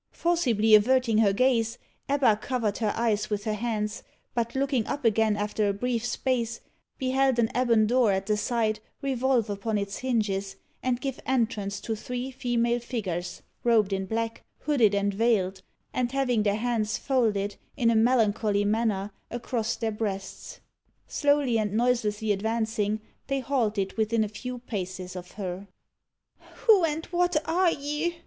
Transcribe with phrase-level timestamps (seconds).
[0.13, 1.77] Forcibly averting her gaze,
[2.09, 4.01] Ebba covered her eyes with her hands,
[4.33, 6.59] but looking up again after a brief space,
[6.97, 11.95] beheld an ebon door at the side revolve upon its hinges, and give entrance to
[11.95, 15.61] three female figures, robed in black, hooded and veiled,
[15.93, 20.61] and having their hands folded, in a melancholy manner, across their breasts.
[21.05, 25.67] Slowly and noiselessly advancing, they halted within a few paces of her.
[26.65, 28.15] "Who and what are ye?"